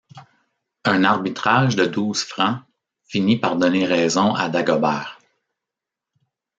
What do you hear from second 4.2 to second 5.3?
à Dagobert.